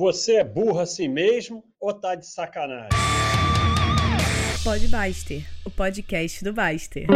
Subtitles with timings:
[0.00, 2.88] Você é burro assim mesmo ou tá de sacanagem?
[4.64, 7.06] Pode Baster, o podcast do Baster.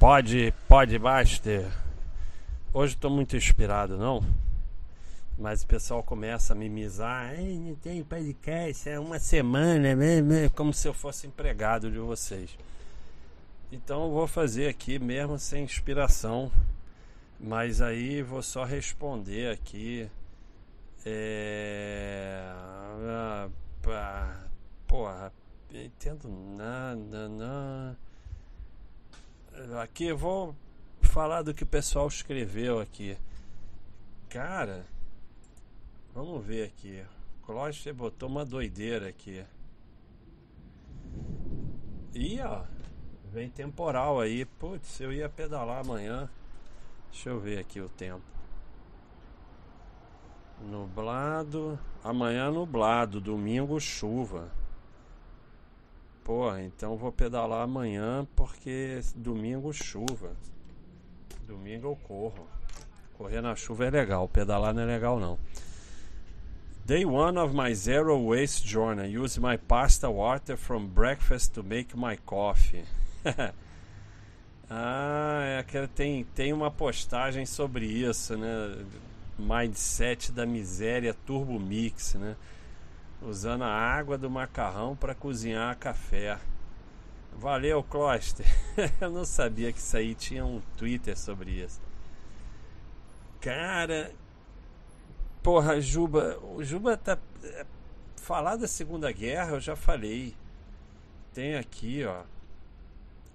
[0.00, 1.64] Pode, pode Baster.
[2.72, 4.20] Hoje estou muito inspirado, não?
[5.38, 7.40] Mas o pessoal começa a mimizar.
[7.40, 12.58] Não tem podcast, é uma semana, né, né, como se eu fosse empregado de vocês.
[13.70, 16.50] Então eu vou fazer aqui mesmo sem inspiração
[17.46, 20.08] mas aí vou só responder aqui.
[21.04, 22.42] É.
[23.06, 23.50] Ah,
[24.86, 25.30] porra,
[25.70, 27.96] entendo nada, não.
[29.82, 30.56] Aqui vou
[31.02, 33.16] falar do que o pessoal escreveu aqui.
[34.30, 34.86] Cara,
[36.14, 37.04] vamos ver aqui.
[37.44, 39.44] Closter botou uma doideira aqui.
[42.14, 42.64] E ó,
[43.30, 44.46] vem temporal aí.
[44.46, 46.30] Putz, eu ia pedalar amanhã.
[47.14, 48.24] Deixa eu ver aqui o tempo.
[50.60, 51.78] Nublado.
[52.02, 53.20] Amanhã nublado.
[53.20, 54.50] Domingo chuva.
[56.24, 60.32] Porra, então vou pedalar amanhã porque domingo chuva.
[61.46, 62.48] Domingo eu corro.
[63.16, 65.38] Correr na chuva é legal, pedalar não é legal não.
[66.84, 69.16] Day one of my zero waste journey.
[69.16, 72.84] Use my pasta water from breakfast to make my coffee.
[74.70, 78.84] Ah, é que tem, tem uma postagem sobre isso, né?
[79.38, 82.36] Mindset da miséria Turbo Mix, né?
[83.20, 86.38] Usando a água do macarrão para cozinhar café.
[87.32, 88.46] Valeu, Closter.
[89.00, 91.80] Eu não sabia que isso aí tinha um Twitter sobre isso.
[93.40, 94.12] Cara,
[95.42, 97.66] porra, Juba, o Juba tá é,
[98.16, 100.34] falar da Segunda Guerra, eu já falei.
[101.34, 102.22] Tem aqui, ó.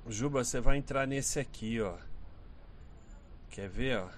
[0.07, 1.97] Juba, você vai entrar nesse aqui, ó.
[3.49, 4.09] Quer ver, ó?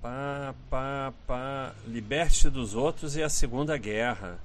[0.00, 1.74] Pá, pá, pá.
[1.86, 4.38] Liberte dos outros e a Segunda Guerra.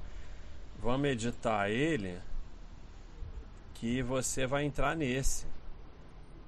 [0.80, 2.20] Vamos editar ele.
[3.74, 5.46] Que você vai entrar nesse.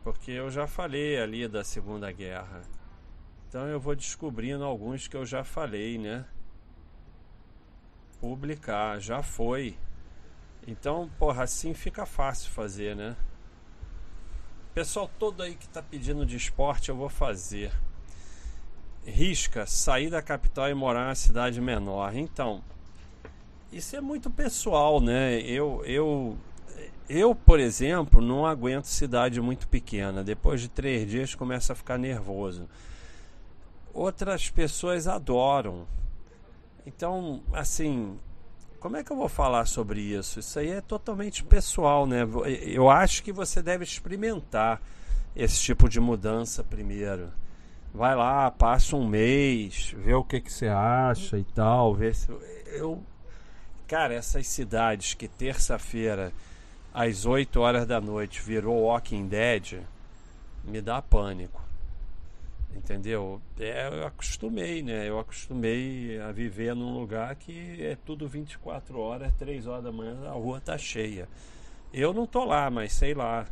[0.03, 2.61] Porque eu já falei ali da Segunda Guerra.
[3.47, 6.25] Então eu vou descobrindo alguns que eu já falei, né?
[8.19, 9.77] Publicar, já foi.
[10.67, 13.15] Então, porra, assim fica fácil fazer, né?
[14.73, 17.71] Pessoal todo aí que tá pedindo de esporte, eu vou fazer.
[19.05, 22.15] Risca sair da capital e morar na cidade menor.
[22.15, 22.63] Então,
[23.71, 25.41] isso é muito pessoal, né?
[25.41, 26.37] Eu, eu,
[27.09, 30.23] eu, por exemplo, não aguento cidade muito pequena.
[30.23, 32.69] Depois de três dias começa a ficar nervoso.
[33.93, 35.85] Outras pessoas adoram.
[36.85, 38.17] Então, assim,
[38.83, 40.41] como é que eu vou falar sobre isso?
[40.41, 42.27] Isso aí é totalmente pessoal, né?
[42.65, 44.81] Eu acho que você deve experimentar
[45.33, 47.31] esse tipo de mudança primeiro.
[47.93, 52.29] Vai lá, passa um mês, vê o que, que você acha e tal, vê se
[52.73, 53.01] eu
[53.87, 56.33] cara, essas cidades que terça-feira
[56.93, 59.81] às 8 horas da noite virou Walking Dead,
[60.61, 61.62] me dá pânico.
[62.75, 63.41] Entendeu?
[63.59, 65.07] É, eu acostumei, né?
[65.07, 70.27] Eu acostumei a viver num lugar que é tudo 24 horas, 3 horas da manhã,
[70.27, 71.29] a rua tá cheia.
[71.93, 73.45] Eu não tô lá, mas sei lá.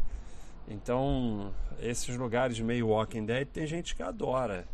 [0.68, 4.66] Então, esses lugares meio Walking Dead tem gente que adora.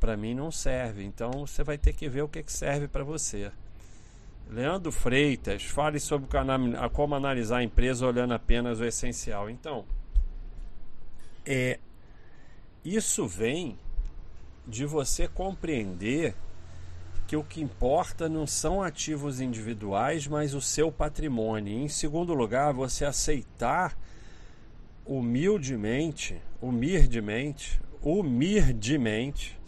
[0.00, 1.04] Para mim não serve.
[1.04, 3.52] Então, você vai ter que ver o que, que serve para você.
[4.50, 6.28] Leandro Freitas, fale sobre
[6.92, 9.48] como analisar a empresa olhando apenas o essencial.
[9.48, 9.84] Então,
[11.46, 11.78] é,
[12.84, 13.78] isso vem
[14.66, 16.34] de você compreender
[17.26, 21.72] que o que importa não são ativos individuais, mas o seu patrimônio.
[21.72, 23.96] E, em segundo lugar, você aceitar
[25.06, 29.58] humildemente, humildemente, humildemente.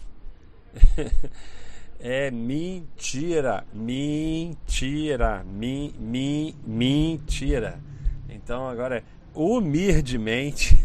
[1.98, 7.80] é mentira, mentira, mi, mi, mentira.
[8.28, 9.02] Então agora é
[9.34, 10.76] humildemente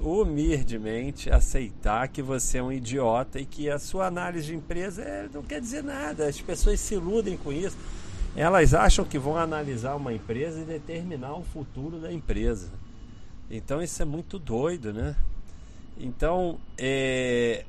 [0.00, 5.28] humildemente aceitar que você é um idiota e que a sua análise de empresa é,
[5.32, 6.28] não quer dizer nada.
[6.28, 7.76] As pessoas se iludem com isso.
[8.34, 12.70] Elas acham que vão analisar uma empresa e determinar o futuro da empresa.
[13.50, 15.16] Então isso é muito doido, né?
[15.98, 17.64] Então, é...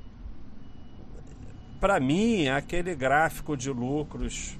[1.79, 4.57] para mim, aquele gráfico de lucros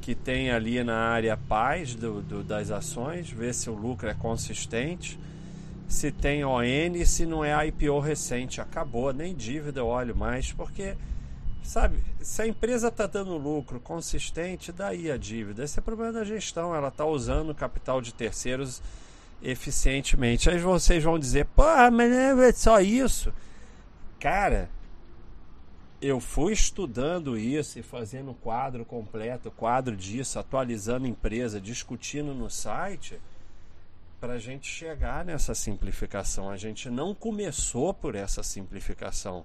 [0.00, 4.14] que tem ali na área paz do, do, das ações, ver se o lucro é
[4.14, 5.18] consistente
[5.88, 6.62] se tem ON,
[7.06, 8.60] se não é IPO recente.
[8.60, 10.94] Acabou, nem dívida eu olho mais, porque,
[11.62, 15.64] sabe, se a empresa está dando lucro consistente, daí a dívida.
[15.64, 18.82] Esse é o problema da gestão, ela está usando o capital de terceiros
[19.42, 20.50] eficientemente.
[20.50, 23.32] Aí vocês vão dizer, pô, mas é só isso.
[24.20, 24.68] Cara,
[26.02, 33.18] eu fui estudando isso e fazendo quadro completo, quadro disso, atualizando empresa, discutindo no site,
[34.20, 36.50] para a gente chegar nessa simplificação.
[36.50, 39.44] A gente não começou por essa simplificação.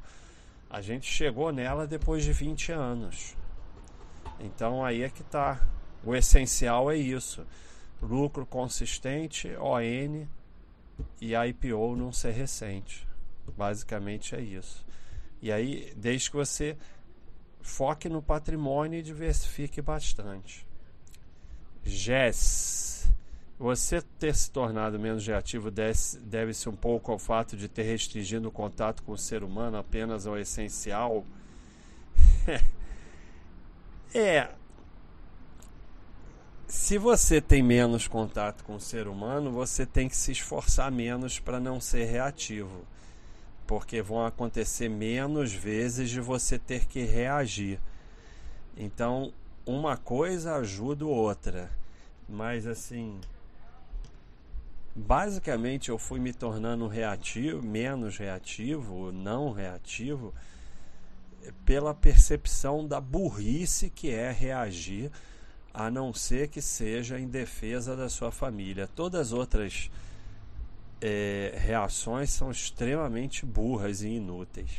[0.69, 3.35] A gente chegou nela depois de 20 anos.
[4.39, 5.61] Então aí é que está.
[6.03, 7.45] O essencial é isso:
[8.01, 10.27] lucro consistente, ON
[11.21, 13.07] e IPO não ser recente.
[13.55, 14.85] Basicamente é isso.
[15.41, 16.77] E aí, desde que você
[17.61, 20.65] foque no patrimônio e diversifique bastante.
[21.83, 22.92] GES.
[23.63, 28.51] Você ter se tornado menos reativo deve-se um pouco ao fato de ter restringido o
[28.51, 31.23] contato com o ser humano apenas ao essencial.
[34.13, 34.49] é.
[36.67, 41.39] Se você tem menos contato com o ser humano, você tem que se esforçar menos
[41.39, 42.85] para não ser reativo
[43.65, 47.79] porque vão acontecer menos vezes de você ter que reagir.
[48.75, 49.31] Então,
[49.65, 51.71] uma coisa ajuda outra,
[52.27, 53.21] mas assim,
[54.95, 60.33] basicamente eu fui me tornando reativo, menos reativo, não reativo,
[61.65, 65.11] pela percepção da burrice que é reagir,
[65.73, 68.87] a não ser que seja em defesa da sua família.
[68.87, 69.89] Todas as outras
[71.01, 74.71] é, reações são extremamente burras e inúteis.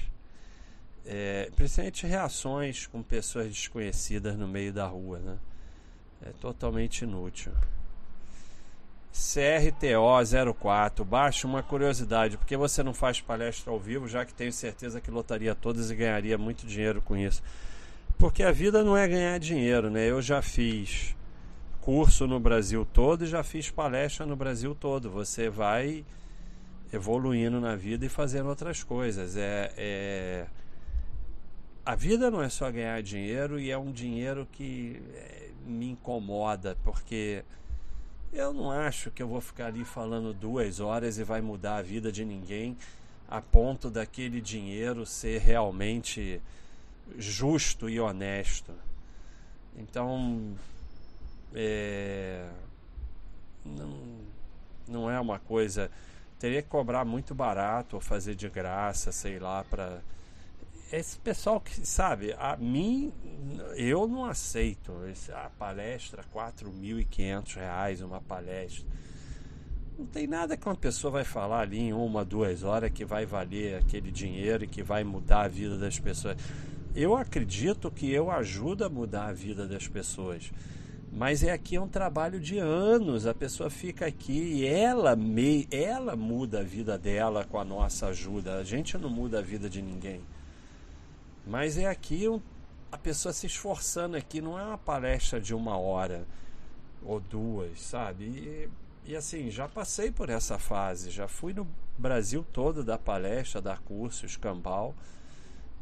[1.04, 5.38] É, principalmente reações com pessoas desconhecidas no meio da rua, né?
[6.22, 7.52] É totalmente inútil.
[9.14, 14.52] CRTO04, baixa uma curiosidade, por que você não faz palestra ao vivo, já que tenho
[14.52, 17.40] certeza que lotaria todas e ganharia muito dinheiro com isso?
[18.18, 20.10] Porque a vida não é ganhar dinheiro, né?
[20.10, 21.14] Eu já fiz
[21.80, 25.08] curso no Brasil todo e já fiz palestra no Brasil todo.
[25.10, 26.04] Você vai
[26.92, 29.36] evoluindo na vida e fazendo outras coisas.
[29.36, 30.46] É, é...
[31.86, 36.76] A vida não é só ganhar dinheiro e é um dinheiro que é, me incomoda,
[36.82, 37.44] porque
[38.34, 41.82] eu não acho que eu vou ficar ali falando duas horas e vai mudar a
[41.82, 42.76] vida de ninguém
[43.28, 46.42] a ponto daquele dinheiro ser realmente
[47.16, 48.72] justo e honesto.
[49.76, 50.54] Então,
[51.54, 52.48] é,
[53.64, 53.98] não,
[54.86, 55.90] não é uma coisa.
[56.38, 60.02] Teria que cobrar muito barato ou fazer de graça, sei lá, para.
[60.96, 63.12] Esse pessoal que, sabe, a mim,
[63.74, 64.92] eu não aceito.
[65.32, 67.04] A palestra, R$
[67.56, 68.86] reais uma palestra.
[69.98, 73.26] Não tem nada que uma pessoa vai falar ali em uma, duas horas que vai
[73.26, 76.36] valer aquele dinheiro e que vai mudar a vida das pessoas.
[76.94, 80.52] Eu acredito que eu ajudo a mudar a vida das pessoas.
[81.10, 83.26] Mas é aqui é um trabalho de anos.
[83.26, 88.06] A pessoa fica aqui e ela, me, ela muda a vida dela com a nossa
[88.06, 88.58] ajuda.
[88.58, 90.20] A gente não muda a vida de ninguém.
[91.46, 92.26] Mas é aqui
[92.90, 94.40] a pessoa se esforçando aqui.
[94.40, 96.26] Não é uma palestra de uma hora
[97.02, 98.24] ou duas, sabe?
[98.24, 98.70] E,
[99.04, 101.10] e assim, já passei por essa fase.
[101.10, 101.66] Já fui no
[101.98, 104.94] Brasil todo dar palestra, dar curso, escambau.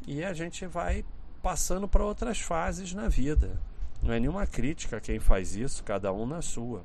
[0.05, 1.05] E a gente vai
[1.41, 3.59] passando para outras fases na vida.
[4.01, 6.83] Não é nenhuma crítica quem faz isso, cada um na sua.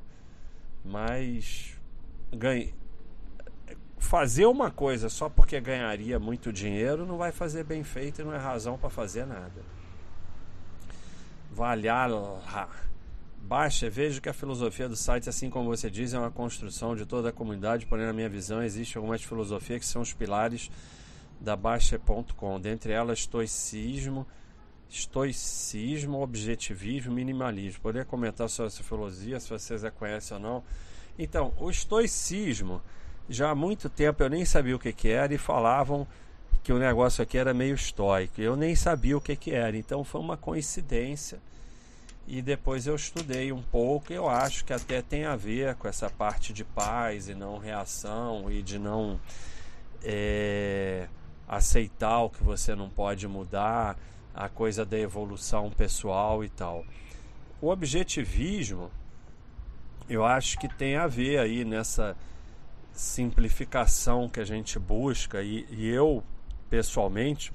[0.84, 1.76] Mas
[2.30, 2.74] ganhe...
[3.98, 8.32] fazer uma coisa só porque ganharia muito dinheiro não vai fazer bem feito e não
[8.32, 9.62] é razão para fazer nada.
[11.50, 12.40] Valhalla.
[13.40, 17.06] Baixa, vejo que a filosofia do site, assim como você diz, é uma construção de
[17.06, 20.70] toda a comunidade, porém, na minha visão, existe algumas filosofias que são os pilares
[21.40, 22.60] da Baixa.com.
[22.60, 24.26] Dentre elas, estoicismo,
[24.88, 27.80] estoicismo, objetivismo, minimalismo.
[27.80, 30.64] Poderia comentar sobre essa filosofia, se vocês a conhecem ou não.
[31.18, 32.82] Então, o estoicismo,
[33.28, 36.06] já há muito tempo eu nem sabia o que, que era e falavam
[36.62, 38.40] que o negócio aqui era meio estoico.
[38.40, 41.38] Eu nem sabia o que, que era, então foi uma coincidência.
[42.26, 46.10] E depois eu estudei um pouco, eu acho que até tem a ver com essa
[46.10, 49.18] parte de paz e não reação e de não
[50.04, 51.08] é,
[51.48, 53.96] aceitar o que você não pode mudar
[54.34, 56.84] a coisa da evolução pessoal e tal.
[57.62, 58.90] O objetivismo,
[60.06, 62.14] eu acho que tem a ver aí nessa
[62.98, 66.24] simplificação que a gente busca e, e eu
[66.68, 67.52] pessoalmente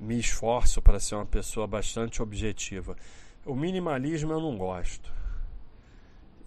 [0.00, 2.96] me esforço para ser uma pessoa bastante objetiva.
[3.44, 5.12] O minimalismo eu não gosto.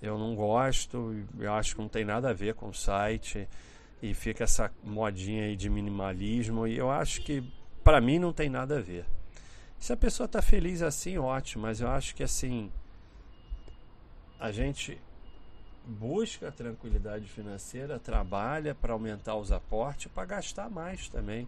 [0.01, 3.47] Eu não gosto, eu acho que não tem nada a ver com o site
[4.01, 7.43] e fica essa modinha aí de minimalismo e eu acho que
[7.83, 9.05] para mim não tem nada a ver.
[9.77, 12.71] Se a pessoa está feliz assim, ótimo, mas eu acho que assim
[14.39, 14.99] a gente
[15.87, 21.47] busca tranquilidade financeira, trabalha para aumentar os aportes, para gastar mais também.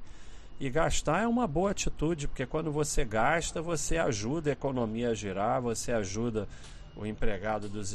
[0.59, 5.13] E gastar é uma boa atitude, porque quando você gasta, você ajuda a economia a
[5.13, 6.47] girar, você ajuda
[6.95, 7.93] o empregado dos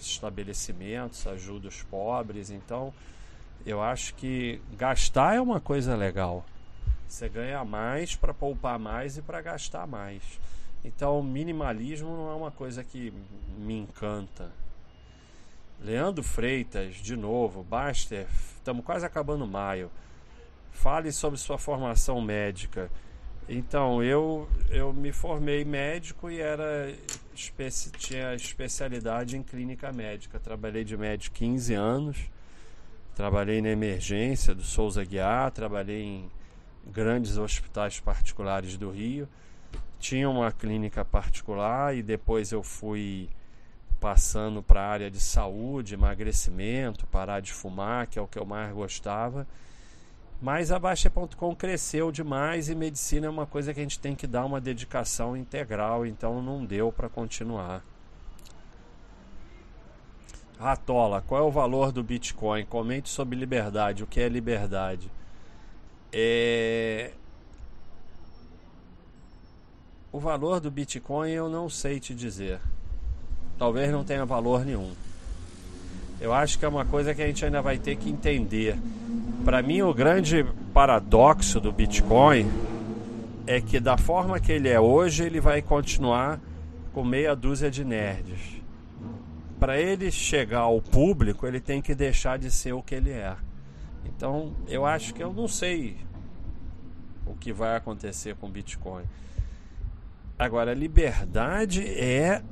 [0.00, 2.50] estabelecimentos, ajuda os pobres.
[2.50, 2.94] Então,
[3.66, 6.44] eu acho que gastar é uma coisa legal.
[7.06, 10.22] Você ganha mais para poupar mais e para gastar mais.
[10.84, 13.12] Então, minimalismo não é uma coisa que
[13.58, 14.50] me encanta.
[15.80, 19.90] Leandro Freitas, de novo, Baster, estamos quase acabando maio.
[20.72, 22.90] Fale sobre sua formação médica.
[23.48, 26.92] Então, eu, eu me formei médico e era
[27.34, 30.38] especi tinha especialidade em clínica médica.
[30.38, 32.30] Trabalhei de médico 15 anos.
[33.14, 36.30] Trabalhei na emergência do Souza Guiar, trabalhei em
[36.86, 39.28] grandes hospitais particulares do Rio.
[39.98, 43.28] Tinha uma clínica particular e depois eu fui
[44.00, 48.46] passando para a área de saúde, emagrecimento, parar de fumar, que é o que eu
[48.46, 49.46] mais gostava.
[50.40, 54.26] Mas a Baixa.com cresceu demais e medicina é uma coisa que a gente tem que
[54.26, 57.82] dar uma dedicação integral, então não deu para continuar.
[60.60, 62.64] Ratola, qual é o valor do Bitcoin?
[62.66, 64.02] Comente sobre liberdade.
[64.02, 65.10] O que é liberdade?
[66.12, 67.12] É...
[70.10, 72.60] O valor do Bitcoin eu não sei te dizer.
[73.58, 74.92] Talvez não tenha valor nenhum.
[76.20, 78.76] Eu acho que é uma coisa que a gente ainda vai ter que entender.
[79.44, 82.48] Para mim, o grande paradoxo do Bitcoin
[83.46, 86.40] é que, da forma que ele é hoje, ele vai continuar
[86.92, 88.60] com meia dúzia de nerds.
[89.58, 93.36] Para ele chegar ao público, ele tem que deixar de ser o que ele é.
[94.04, 95.96] Então, eu acho que eu não sei
[97.26, 99.04] o que vai acontecer com o Bitcoin.
[100.38, 102.42] Agora, liberdade é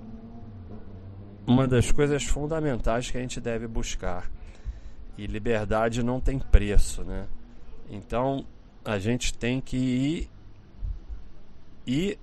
[1.46, 4.30] uma das coisas fundamentais que a gente deve buscar.
[5.16, 7.26] E liberdade não tem preço, né?
[7.88, 8.44] Então
[8.84, 10.30] a gente tem que ir,
[11.86, 12.18] ir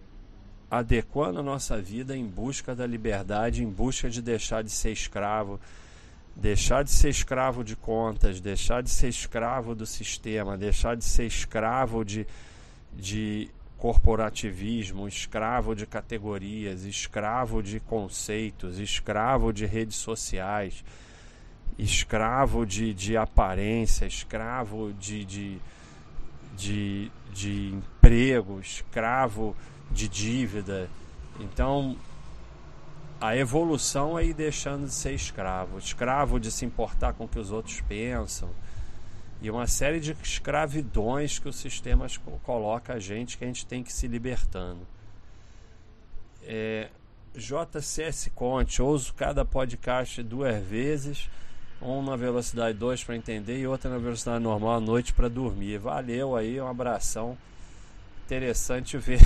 [0.69, 5.59] adequando a nossa vida em busca da liberdade, em busca de deixar de ser escravo,
[6.35, 11.25] deixar de ser escravo de contas, deixar de ser escravo do sistema, deixar de ser
[11.25, 12.25] escravo de,
[12.91, 13.49] de
[13.83, 20.85] corporativismo, escravo de categorias, escravo de conceitos, escravo de redes sociais,
[21.77, 25.57] escravo de, de aparência, escravo de, de,
[26.55, 29.53] de, de emprego, escravo
[29.91, 30.89] de dívida.
[31.41, 31.97] Então,
[33.19, 37.37] a evolução é ir deixando de ser escravo, escravo de se importar com o que
[37.37, 38.49] os outros pensam,
[39.43, 42.07] e uma série de escravidões que o sistema
[42.43, 44.87] coloca a gente que a gente tem que se libertando.
[46.43, 46.89] É,
[47.35, 51.29] JCS Conte, ouço cada podcast duas vezes,
[51.81, 55.77] um na velocidade 2 para entender e outra na velocidade normal à noite para dormir.
[55.77, 57.37] Valeu aí, um abração.
[58.25, 59.19] Interessante ver.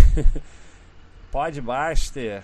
[1.32, 2.42] Podbuster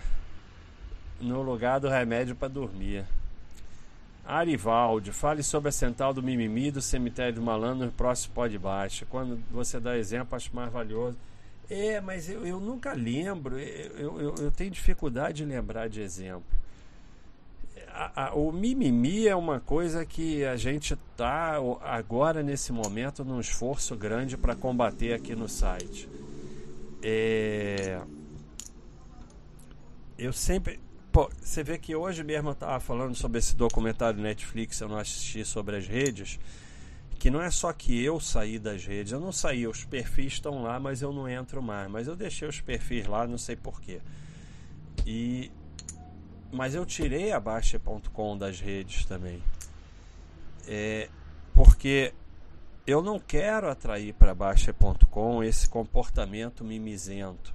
[1.19, 3.03] no lugar do remédio para dormir.
[4.25, 8.57] Arivaldi, fale sobre a central do Mimimi do cemitério do Malandro no próximo pó de
[8.57, 9.05] baixo.
[9.09, 11.17] Quando você dá exemplo, acho mais valioso.
[11.69, 16.43] É, mas eu, eu nunca lembro, eu, eu, eu, tenho dificuldade de lembrar de exemplo.
[17.89, 23.39] A, a, o mimimi é uma coisa que a gente está agora nesse momento num
[23.39, 26.09] esforço grande para combater aqui no site.
[27.01, 28.01] É,
[30.17, 30.79] eu sempre
[31.13, 34.97] Pô, você vê que hoje mesmo eu estava falando sobre esse documentário Netflix, eu não
[34.97, 36.39] assisti sobre as redes,
[37.19, 40.63] que não é só que eu saí das redes, eu não saí, os perfis estão
[40.63, 41.87] lá, mas eu não entro mais.
[41.87, 44.01] Mas eu deixei os perfis lá, não sei porquê.
[45.05, 45.51] E
[46.51, 49.39] mas eu tirei a Baixa.com das redes também.
[50.67, 51.09] É,
[51.53, 52.11] porque
[52.87, 57.53] eu não quero atrair para Baixa.com esse comportamento mimizento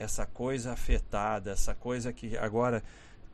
[0.00, 2.82] essa coisa afetada, essa coisa que agora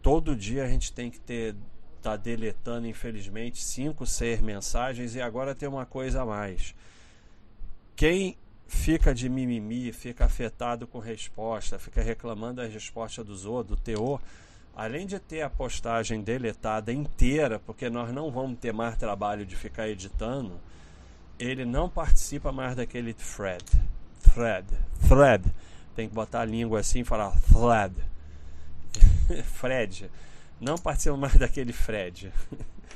[0.03, 1.55] todo dia a gente tem que ter
[2.03, 6.75] tá deletando infelizmente cinco, seis mensagens e agora tem uma coisa a mais.
[7.95, 13.83] Quem fica de mimimi, fica afetado com resposta, fica reclamando da resposta dos outros, do
[13.83, 14.21] teor,
[14.75, 19.57] além de ter a postagem deletada inteira, porque nós não vamos ter mais trabalho de
[19.57, 20.61] ficar editando,
[21.39, 23.65] ele não participa mais daquele thread.
[24.35, 24.67] Thread.
[25.09, 25.53] Thread
[25.97, 27.97] tem que botar a língua assim e falar Fred.
[29.45, 30.11] Fred.
[30.61, 32.31] Não participa mais daquele Fred.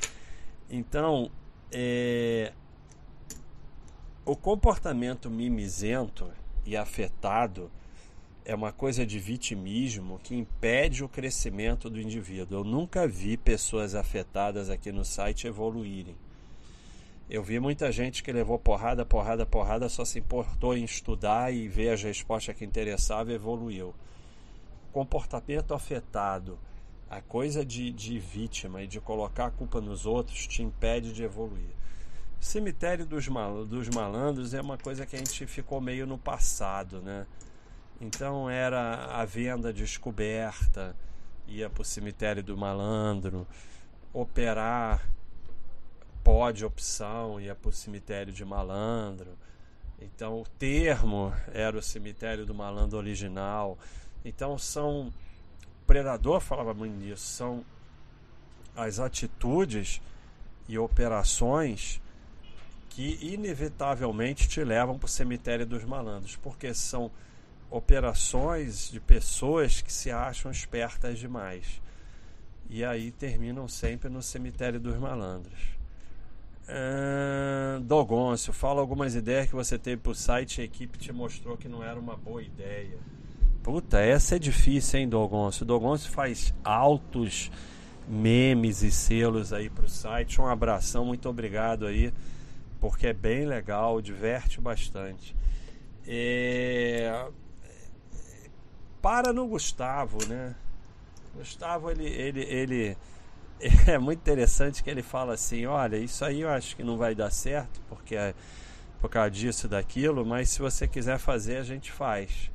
[0.69, 1.31] então,
[1.73, 2.53] é,
[4.25, 6.31] o comportamento mimizento
[6.65, 7.71] e afetado
[8.45, 12.59] é uma coisa de vitimismo que impede o crescimento do indivíduo.
[12.61, 16.17] Eu nunca vi pessoas afetadas aqui no site evoluírem.
[17.31, 21.69] Eu vi muita gente que levou porrada, porrada, porrada, só se importou em estudar e
[21.69, 23.95] ver as respostas que interessavam e evoluiu.
[24.93, 26.59] Comportamento afetado,
[27.09, 31.23] a coisa de, de vítima e de colocar a culpa nos outros te impede de
[31.23, 31.71] evoluir.
[32.41, 37.01] Cemitério dos, mal, dos malandros é uma coisa que a gente ficou meio no passado,
[37.01, 37.29] né?
[38.01, 40.97] Então era a venda descoberta,
[41.47, 43.47] ia para o cemitério do malandro,
[44.13, 45.09] operar
[46.31, 49.37] pode opção, ia para o cemitério de malandro.
[50.01, 53.77] Então o termo era o cemitério do malandro original.
[54.25, 55.13] Então são.
[55.83, 57.65] O predador falava muito nisso, são
[58.77, 60.01] as atitudes
[60.69, 62.01] e operações
[62.91, 67.11] que inevitavelmente te levam para o cemitério dos malandros, porque são
[67.69, 71.83] operações de pessoas que se acham espertas demais.
[72.69, 75.80] E aí terminam sempre no cemitério dos malandros.
[77.83, 81.69] Dogoncio, fala algumas ideias que você teve pro site e a equipe te mostrou que
[81.69, 82.99] não era uma boa ideia.
[83.63, 85.67] Puta, essa é difícil, hein, Dogoncio?
[85.67, 87.51] Dogoncio faz altos
[88.09, 90.41] memes e selos aí pro site.
[90.41, 92.13] Um abração, muito obrigado aí,
[92.81, 95.37] porque é bem legal, diverte bastante.
[96.07, 97.29] É
[99.01, 100.55] para no Gustavo, né?
[101.35, 102.97] Gustavo, ele, ele, ele
[103.87, 107.15] é muito interessante que ele fala assim, olha, isso aí eu acho que não vai
[107.15, 108.35] dar certo, porque é
[109.01, 112.51] por causa disso, daquilo, mas se você quiser fazer, a gente faz.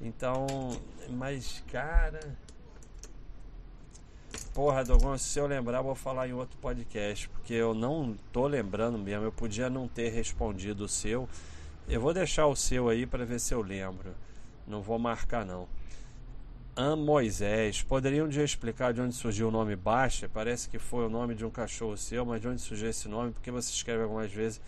[0.00, 0.46] Então,
[1.10, 2.20] mas cara,
[4.52, 8.98] porra, Dogon, se eu lembrar, vou falar em outro podcast, porque eu não tô lembrando
[8.98, 11.28] mesmo, eu podia não ter respondido o seu.
[11.88, 14.14] Eu vou deixar o seu aí para ver se eu lembro.
[14.66, 15.68] Não vou marcar não.
[16.76, 17.82] Am Moisés.
[17.82, 20.28] Poderiam dia explicar de onde surgiu o nome Baixa?
[20.28, 23.30] Parece que foi o nome de um cachorro seu, mas de onde surgiu esse nome?
[23.30, 24.60] Porque você escreve algumas vezes.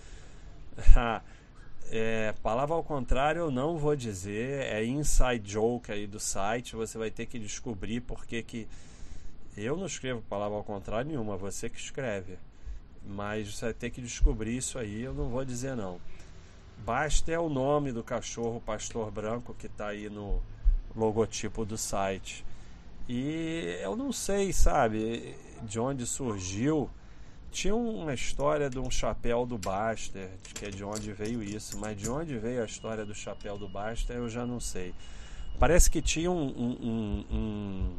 [1.91, 4.67] é, palavra ao contrário eu não vou dizer.
[4.73, 6.77] É inside joke aí do site.
[6.77, 8.69] Você vai ter que descobrir porque que.
[9.57, 12.39] Eu não escrevo palavra ao contrário nenhuma, você que escreve.
[13.05, 16.01] Mas você vai ter que descobrir isso aí, eu não vou dizer não.
[16.85, 20.41] Basta é o nome do cachorro pastor branco que está aí no
[20.97, 22.45] logotipo do site.
[23.09, 26.91] E eu não sei, sabe, de onde surgiu.
[27.53, 31.97] Tinha uma história de um chapéu do Baster, que é de onde veio isso, mas
[31.97, 34.93] de onde veio a história do chapéu do Baster eu já não sei.
[35.59, 37.97] Parece que tinha um, um, um, um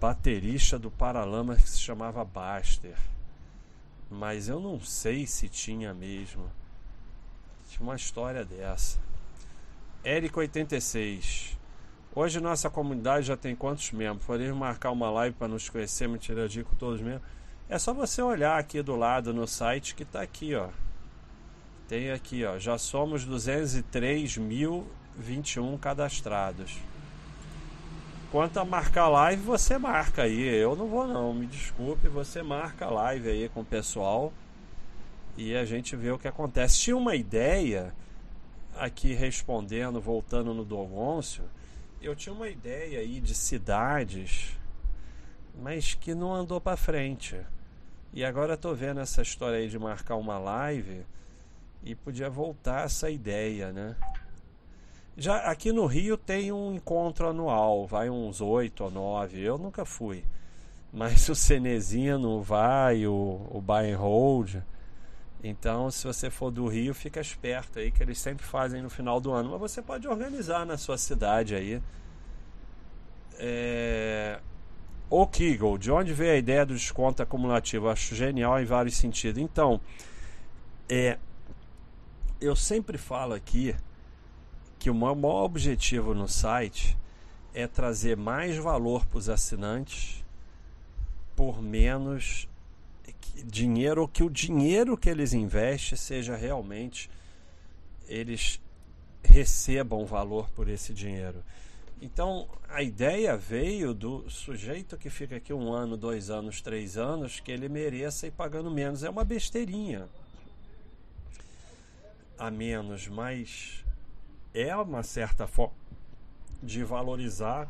[0.00, 2.96] baterista do Paralama que se chamava Baster,
[4.10, 6.50] mas eu não sei se tinha mesmo.
[7.68, 8.98] Tinha uma história dessa.
[10.04, 11.56] Eric86.
[12.14, 14.26] Hoje nossa comunidade já tem quantos membros?
[14.26, 17.26] Podemos marcar uma live para nos conhecer, me interagir com todos os membros?
[17.68, 20.68] É só você olhar aqui do lado no site que está aqui, ó.
[21.88, 22.58] Tem aqui, ó.
[22.58, 26.76] Já somos 203.021 cadastrados.
[28.30, 30.42] Quanto a marcar live, você marca aí.
[30.42, 32.08] Eu não vou não, me desculpe.
[32.08, 34.30] Você marca live aí com o pessoal
[35.36, 36.80] e a gente vê o que acontece.
[36.80, 37.94] Tinha uma ideia,
[38.78, 41.44] aqui respondendo, voltando no Dogoncio,
[42.00, 44.58] eu tinha uma ideia aí de cidades,
[45.60, 47.40] mas que não andou para frente.
[48.12, 51.04] E agora estou vendo essa história aí de marcar uma live
[51.82, 53.96] e podia voltar essa ideia, né?
[55.16, 59.40] Já aqui no Rio tem um encontro anual, vai uns oito ou nove.
[59.40, 60.24] Eu nunca fui,
[60.92, 64.56] mas o Cenezino vai, o, o Buy and Hold.
[65.46, 69.20] Então, se você for do Rio, fica esperto aí que eles sempre fazem no final
[69.20, 69.50] do ano.
[69.50, 71.82] Mas você pode organizar na sua cidade aí.
[73.38, 74.40] É...
[75.10, 77.90] O Kegel, de onde veio a ideia do desconto acumulativo?
[77.90, 79.38] acho genial em vários sentidos.
[79.38, 79.78] Então,
[80.88, 81.18] é...
[82.40, 83.76] eu sempre falo aqui
[84.78, 86.96] que o maior objetivo no site
[87.52, 90.24] é trazer mais valor para os assinantes
[91.36, 92.48] por menos
[93.44, 97.10] dinheiro ou que o dinheiro que eles investem seja realmente
[98.08, 98.60] eles
[99.22, 101.42] recebam valor por esse dinheiro.
[102.00, 107.40] Então a ideia veio do sujeito que fica aqui um ano, dois anos, três anos,
[107.40, 109.02] que ele mereça ir pagando menos.
[109.02, 110.08] É uma besteirinha
[112.38, 113.84] a menos, mas
[114.52, 115.74] é uma certa forma
[116.62, 117.68] de valorizar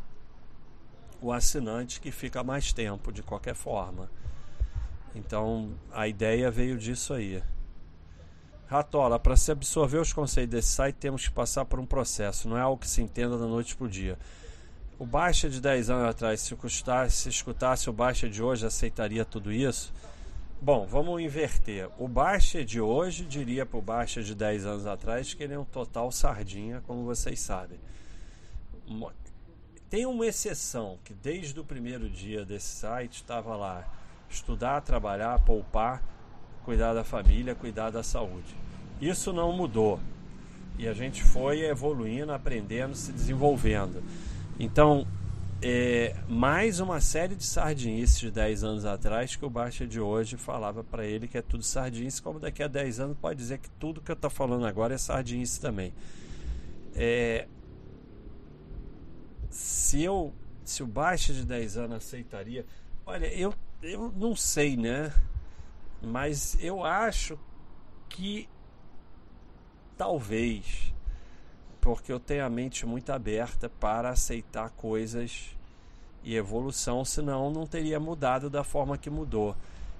[1.20, 4.10] o assinante que fica mais tempo, de qualquer forma.
[5.14, 7.42] Então a ideia veio disso aí.
[8.66, 12.56] Ratola, para se absorver os conceitos desse site, temos que passar por um processo, não
[12.56, 14.18] é algo que se entenda da noite para o dia.
[14.98, 19.24] O Baixa de 10 anos atrás, se, custasse, se escutasse o Baixa de hoje, aceitaria
[19.24, 19.92] tudo isso?
[20.62, 21.90] Bom, vamos inverter.
[21.98, 25.58] O Baixa de hoje diria para o Baixa de 10 anos atrás que ele é
[25.58, 27.78] um total sardinha, como vocês sabem.
[29.90, 33.86] Tem uma exceção, que desde o primeiro dia desse site estava lá:
[34.34, 36.02] estudar, trabalhar, poupar,
[36.64, 38.54] cuidar da família, cuidar da saúde.
[39.00, 40.00] Isso não mudou.
[40.78, 44.02] E a gente foi evoluindo, aprendendo, se desenvolvendo.
[44.58, 45.06] Então,
[45.62, 50.36] é, mais uma série de sardinices de 10 anos atrás que o Baixa de hoje
[50.36, 53.70] falava para ele que é tudo sardinice, como daqui a 10 anos pode dizer que
[53.70, 55.94] tudo que eu estou falando agora é sardinice também.
[56.94, 57.46] É,
[59.48, 60.32] se eu
[60.64, 62.64] se o Baixa de 10 anos aceitaria,
[63.06, 65.12] olha, eu, eu não sei, né?
[66.02, 67.38] Mas eu acho
[68.08, 68.48] que
[69.96, 70.94] talvez
[71.84, 75.54] porque eu tenho a mente muito aberta para aceitar coisas
[76.22, 79.54] e evolução, senão não teria mudado da forma que mudou.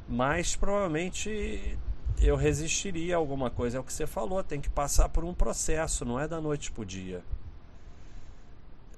[0.08, 1.78] Mas provavelmente
[2.22, 3.76] eu resistiria a alguma coisa.
[3.76, 6.72] É o que você falou, tem que passar por um processo, não é da noite
[6.72, 7.22] para o dia.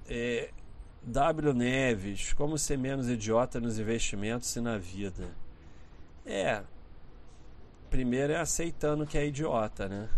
[0.08, 0.50] É,
[1.06, 1.54] w.
[1.54, 5.28] Neves, como ser menos idiota nos investimentos e na vida?
[6.24, 6.62] É,
[7.88, 10.08] primeiro é aceitando que é idiota, né?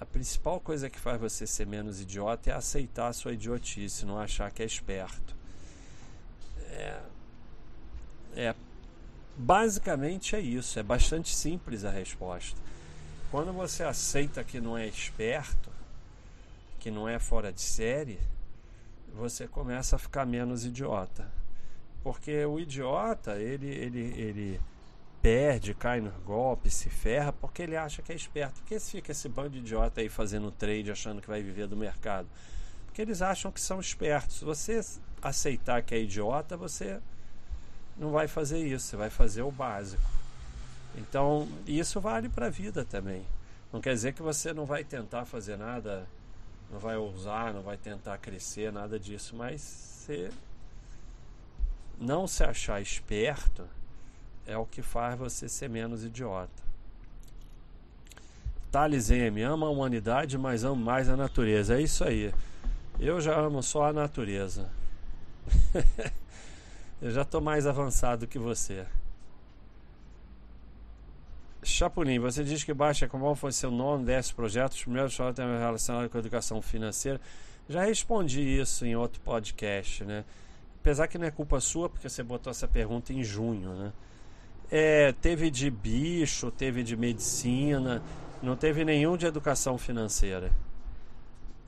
[0.00, 4.18] a principal coisa que faz você ser menos idiota é aceitar a sua idiotice, não
[4.18, 5.36] achar que é esperto.
[6.70, 7.00] É,
[8.34, 8.54] é
[9.36, 12.58] basicamente é isso, é bastante simples a resposta.
[13.30, 15.70] Quando você aceita que não é esperto,
[16.78, 18.18] que não é fora de série,
[19.14, 21.28] você começa a ficar menos idiota.
[22.02, 24.60] Porque o idiota, ele, ele, ele
[25.20, 28.60] perde, cai no golpe, se ferra, porque ele acha que é esperto.
[28.60, 31.76] Por que fica esse bando de idiota aí fazendo trade, achando que vai viver do
[31.76, 32.28] mercado?
[32.86, 34.38] Porque eles acham que são espertos.
[34.38, 34.80] Se você
[35.22, 37.00] aceitar que é idiota, você
[37.96, 40.02] não vai fazer isso, você vai fazer o básico.
[40.96, 43.24] Então, isso vale para a vida também.
[43.72, 46.08] Não quer dizer que você não vai tentar fazer nada,
[46.70, 50.30] não vai ousar, não vai tentar crescer, nada disso, mas você
[51.98, 53.66] não se achar esperto
[54.46, 56.62] é o que faz você ser menos idiota.
[58.70, 59.42] Thales M.
[59.42, 61.76] Ama a humanidade, mas amo mais a natureza.
[61.76, 62.32] É isso aí.
[62.98, 64.70] Eu já amo só a natureza.
[67.02, 68.86] Eu já estou mais avançado que você.
[71.62, 75.44] Chapolin, você diz que Baixa como foi seu nome, desce projetos, os primeiros só tem
[75.46, 77.20] relacionado com a educação financeira.
[77.68, 80.24] Já respondi isso em outro podcast, né?
[80.80, 83.92] Apesar que não é culpa sua, porque você botou essa pergunta em junho, né?
[84.70, 88.02] É, teve de bicho, teve de medicina,
[88.42, 90.50] não teve nenhum de educação financeira.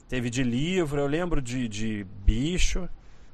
[0.08, 2.88] Teve de livro, eu lembro de, de bicho,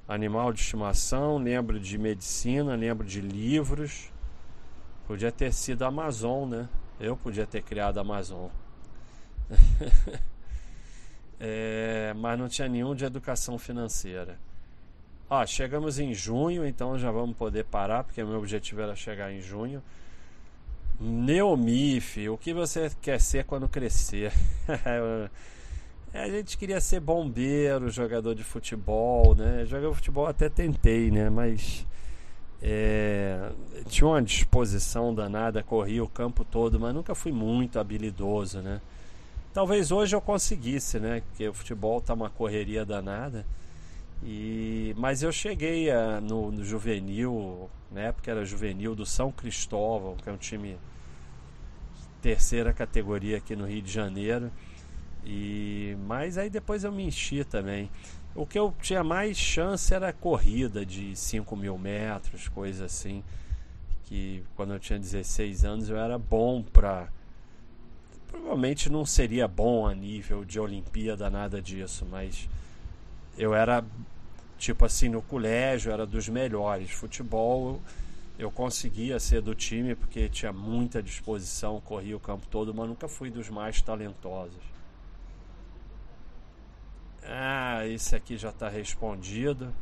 [0.09, 4.11] animal de estimação, lembro de medicina, lembro de livros.
[5.09, 6.69] Podia ter sido Amazon, né?
[7.01, 8.51] Eu podia ter criado Amazon.
[11.41, 14.39] é, mas não tinha nenhum de educação financeira.
[15.31, 19.41] Ó, chegamos em junho, então já vamos poder parar, porque meu objetivo era chegar em
[19.41, 19.83] junho.
[21.01, 24.31] Neomif, o que você quer ser quando crescer?
[26.13, 29.65] a gente queria ser bombeiro, jogador de futebol, né?
[29.65, 31.31] Jogar futebol até tentei, né?
[31.31, 31.87] Mas
[32.63, 33.53] é,
[33.89, 38.81] tinha uma disposição danada, corria o campo todo, mas nunca fui muito habilidoso, né?
[39.55, 41.23] Talvez hoje eu conseguisse, né?
[41.29, 43.47] Porque o futebol tá uma correria danada.
[44.23, 50.17] E, mas eu cheguei a, no, no, juvenil, na época era juvenil do São Cristóvão,
[50.17, 50.77] que é um time
[52.21, 54.51] terceira categoria aqui no Rio de Janeiro.
[55.25, 57.91] E mas aí depois eu me enchi também.
[58.35, 63.23] O que eu tinha mais chance era corrida de 5 mil metros, coisa assim.
[64.05, 67.09] Que quando eu tinha 16 anos eu era bom para.
[68.29, 72.49] Provavelmente não seria bom a nível de Olimpíada, nada disso, mas
[73.39, 73.85] eu era
[74.59, 77.81] tipo assim no colégio era dos melhores futebol
[78.39, 83.07] eu conseguia ser do time porque tinha muita disposição corria o campo todo mas nunca
[83.07, 84.61] fui dos mais talentosos
[87.29, 89.73] ah esse aqui já está respondido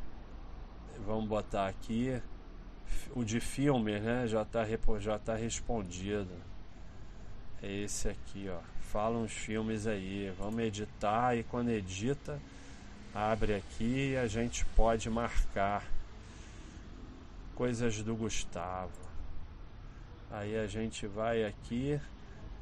[1.07, 2.21] vamos botar aqui
[3.15, 4.65] o de filme né já está
[4.99, 6.35] já tá respondido
[7.63, 12.39] é esse aqui ó fala uns filmes aí vamos editar e quando edita
[13.17, 15.83] abre aqui e a gente pode marcar
[17.55, 18.93] coisas do Gustavo.
[20.31, 21.99] Aí a gente vai aqui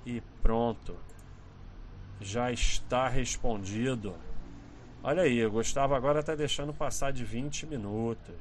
[0.07, 0.97] e pronto.
[2.20, 4.14] Já está respondido.
[5.07, 8.35] Olha aí, o Gustavo agora está deixando passar de 20 minutos.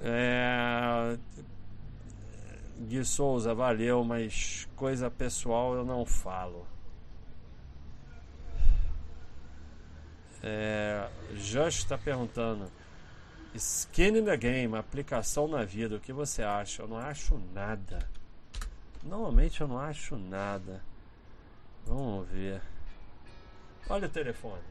[0.00, 1.16] É...
[2.80, 6.66] Gui Souza, valeu, mas coisa pessoal eu não falo.
[10.42, 11.08] É...
[11.36, 12.72] Just está perguntando.
[13.54, 16.82] Skin in the game, aplicação na vida, o que você acha?
[16.82, 18.00] Eu não acho nada.
[19.00, 20.82] Normalmente eu não acho nada.
[21.86, 22.71] Vamos ver.
[23.88, 24.62] Olha o telefone.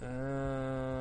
[0.00, 0.98] Ah,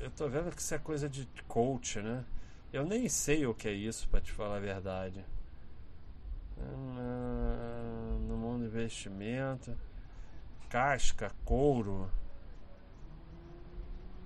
[0.00, 2.24] eu tô vendo que isso é coisa de coach, né?
[2.72, 5.24] Eu nem sei o que é isso, para te falar a verdade.
[6.58, 9.76] Ah, no mundo do investimento,
[10.68, 12.08] casca, couro,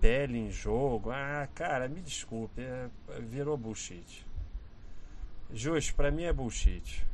[0.00, 1.10] pele em jogo.
[1.10, 4.26] Ah, cara, me desculpe, é, virou bullshit.
[5.52, 7.06] Justo, pra mim é bullshit.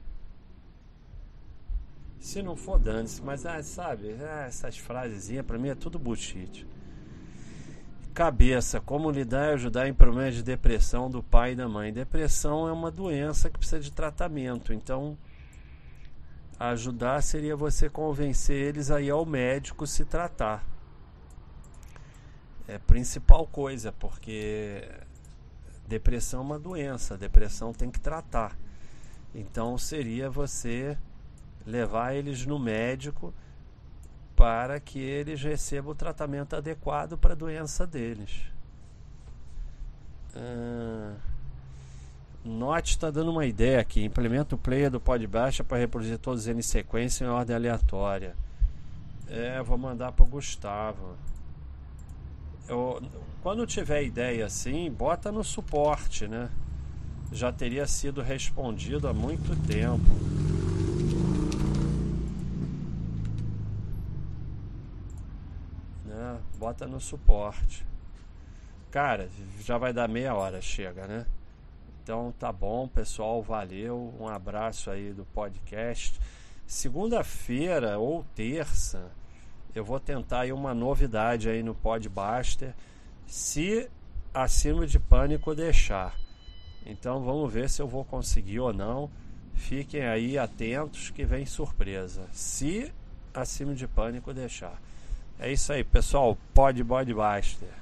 [2.19, 3.23] Se não for, dane-se.
[3.23, 6.67] Mas, ah, sabe, ah, essas frasezinhas pra mim é tudo bullshit.
[8.13, 11.93] Cabeça, como lidar e ajudar em problemas de depressão do pai e da mãe.
[11.93, 14.73] Depressão é uma doença que precisa de tratamento.
[14.73, 15.17] Então,
[16.59, 20.67] ajudar seria você convencer eles a ir ao médico se tratar.
[22.69, 24.87] É a principal coisa, porque
[25.91, 28.57] Depressão é uma doença, depressão tem que tratar.
[29.35, 30.97] Então seria você
[31.67, 33.35] levar eles no médico
[34.37, 38.31] para que eles recebam o tratamento adequado para a doença deles.
[40.33, 41.17] Ah,
[42.45, 44.05] Note está dando uma ideia aqui.
[44.05, 48.37] Implementa o player do pod baixa para reproduzir todos eles em sequência em ordem aleatória.
[49.27, 51.17] É, vou mandar para o Gustavo.
[52.71, 53.03] Eu,
[53.43, 56.49] quando tiver ideia assim, bota no suporte, né?
[57.33, 60.09] Já teria sido respondido há muito tempo.
[66.05, 66.41] Né?
[66.61, 67.85] Bota no suporte.
[68.93, 69.29] Cara,
[69.65, 71.27] já vai dar meia hora, chega, né?
[72.05, 74.15] Então tá bom, pessoal, valeu.
[74.21, 76.21] Um abraço aí do podcast.
[76.69, 79.11] Segunda-feira ou terça,
[79.75, 82.75] eu vou tentar aí uma novidade aí no Podbuster
[83.27, 83.89] se
[84.35, 84.49] a
[84.87, 86.15] de pânico deixar.
[86.85, 89.11] Então vamos ver se eu vou conseguir ou não.
[89.55, 92.27] Fiquem aí atentos que vem surpresa.
[92.33, 92.93] Se
[93.35, 94.81] a de pânico deixar.
[95.39, 96.37] É isso aí, pessoal.
[96.53, 96.83] Pode,
[97.15, 97.80] basta.